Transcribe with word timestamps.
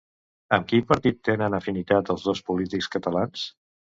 Amb 0.55 0.63
quin 0.71 0.85
partit 0.91 1.19
tenen 1.29 1.57
afinitat 1.57 2.11
els 2.15 2.25
dos 2.31 2.43
polítics 2.47 2.91
catalans? 2.97 3.45